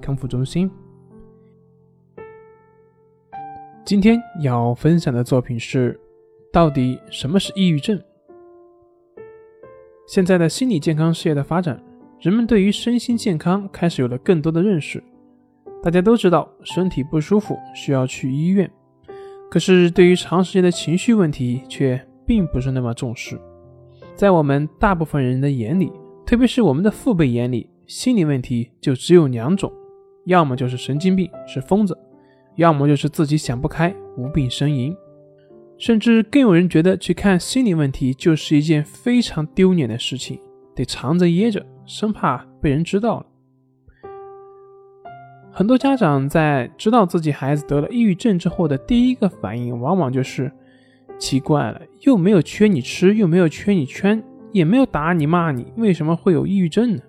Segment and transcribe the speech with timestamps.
[0.00, 0.70] 康复中心”。
[3.84, 5.98] 今天要分享的作品是：
[6.52, 8.00] 到底什么是抑郁症？
[10.06, 11.80] 现在的心理健康事业的发展，
[12.20, 15.02] 人们对于身心健康开始有了更多的认识。
[15.82, 18.70] 大家都知道，身体不舒服需要去医院，
[19.50, 23.40] 可是对于长时间的情绪问题却并不是那么重视。
[24.14, 25.90] 在我们大部分人的眼里，
[26.26, 29.72] 特别是我们的父辈眼里，心理问题就只有两种：
[30.26, 31.96] 要么就是神经病，是疯子。
[32.56, 34.94] 要么就是自己想不开，无病呻吟，
[35.78, 40.38] 甚至更有人觉得去看心理问题就是一件非常丢脸的事情，
[40.74, 43.26] 得藏着掖着，生怕被人知道了。
[45.52, 50.50] 很多家长在知道自己孩子得了抑郁症之后的第一个反应，往往就是
[51.18, 57.02] 奇怪了，又没有缺你吃，又没有缺你圈，也没有打你骂你，为什么会有抑郁症呢？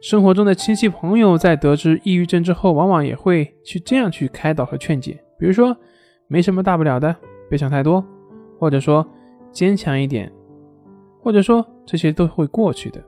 [0.00, 5.76] 生活中的亲戚朋友在得知抑郁症之后，往往也会去这样去开导和劝解，比如说
[6.26, 7.14] 没什么大不了的，
[7.50, 8.02] 别想太多，
[8.58, 9.06] 或者说
[9.52, 10.32] 坚强一点，
[11.20, 13.02] 或者说这些都会过去的，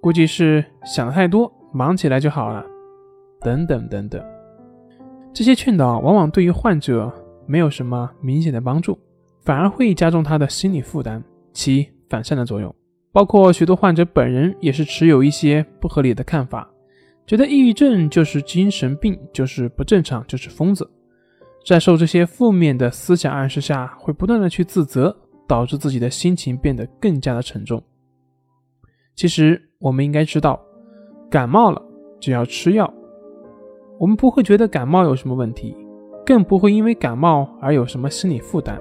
[0.00, 2.64] 估计是想太多，忙起来就好了，
[3.40, 4.20] 等等等等。
[5.32, 7.12] 这些劝导往往对于患者
[7.46, 8.98] 没有什么明显的帮助，
[9.42, 12.74] 反而会加重他的心理负担，起反向的作用。
[13.14, 16.68] 包括许多患者本人也是持有一些不合理的看法，
[17.24, 20.90] 觉得抑郁症就是精神病，就是不正常，就是疯子。
[21.64, 25.16] 在受这些负面的思想暗示下，会不断的去自责，
[25.46, 27.80] 导致自己的心情变得更加的沉重。
[29.14, 30.60] 其实我们应该知道，
[31.30, 31.80] 感冒了
[32.20, 32.92] 只要吃药，
[34.00, 35.72] 我们不会觉得感冒有什么问题，
[36.26, 38.76] 更不会因为感冒而有什么心理负担，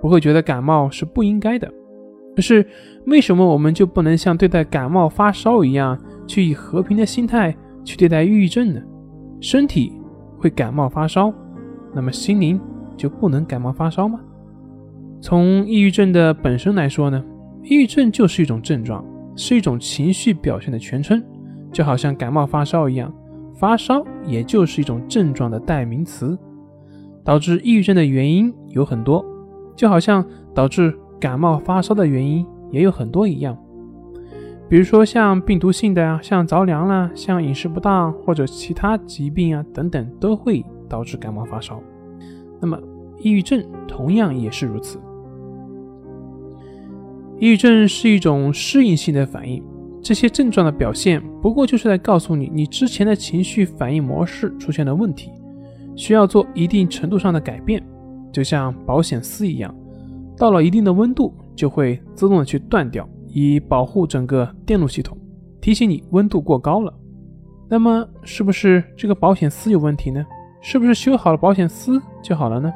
[0.00, 1.72] 不会觉得感冒是不应该的。
[2.34, 2.66] 可是，
[3.06, 7.54] 为什么我们就不能像对待感冒发烧一样，去以和平的心态
[7.84, 8.80] 去对待抑郁症呢？
[9.38, 9.92] 身体
[10.38, 11.30] 会感冒发烧，
[11.94, 12.58] 那么心灵
[12.96, 14.18] 就不能感冒发烧吗？
[15.20, 17.22] 从抑郁症的本身来说呢，
[17.62, 19.04] 抑郁症就是一种症状，
[19.36, 21.22] 是一种情绪表现的全称，
[21.70, 23.12] 就好像感冒发烧一样，
[23.58, 26.38] 发烧也就是一种症状的代名词。
[27.24, 29.22] 导致抑郁症的原因有很多，
[29.76, 30.98] 就好像导致。
[31.22, 33.56] 感冒发烧的原因也有很多一样，
[34.68, 41.80] 比如说像病毒性的啊，像着凉啦，像饮食不当或者其他疾病啊等等，都会导致感冒发烧。
[42.60, 42.76] 那么
[43.20, 44.98] 抑郁症同样也是如此。
[47.38, 49.62] 抑郁症是一种适应性的反应，
[50.02, 55.30] 这些症状的表现不过就是在告诉你，你之前的情绪反应模式出现了问题，
[55.94, 57.80] 需要做一定程度上的改变，
[58.32, 59.72] 就像保险丝一样。
[60.42, 65.16] 到了一定的温度，就会自动的去断掉，以保护整个电路系统，
[65.60, 66.92] 提醒你温度过高了。
[67.68, 70.26] 那么，是不是这个保险丝有问题呢？
[70.60, 72.72] 是不是修好了保险丝就好了呢？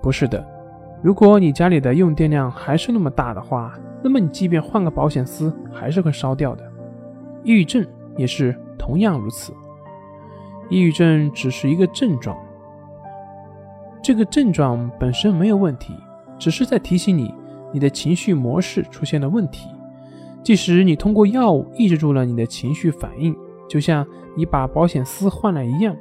[0.00, 0.46] 不是的。
[1.02, 6.62] 如果你家里的用电量还是那么大的话，那么你即便换个保险丝，还是会烧掉的。
[7.42, 7.84] 抑郁症
[8.16, 9.52] 也是同样如此。
[10.70, 12.38] 抑郁症只是一个症状，
[14.00, 15.92] 这个症状本身没有问题。
[16.38, 17.34] 只是在提醒你，
[17.72, 19.68] 你的情绪模式出现了问题。
[20.42, 23.36] 即使你通过药物抑制住了你的情绪反应，
[23.68, 24.06] 就像
[24.36, 25.94] 你把保险丝换了一样，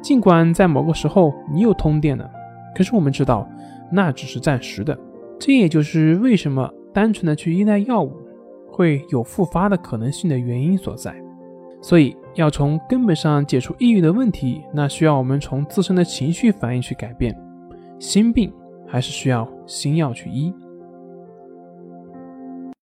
[0.00, 2.30] 尽管在某个时候你又通电了，
[2.76, 3.48] 可是我们知道
[3.90, 4.96] 那只是暂时的。
[5.38, 8.12] 这也就是为什么单纯的去依赖药物
[8.70, 11.14] 会有复发的可能性的原因所在。
[11.82, 17.34] 所以要从根本上解除抑郁的问题，那需要我们从自身的情绪反应去改变。
[17.98, 18.52] 心病。
[18.90, 20.52] 还是需要新药去医。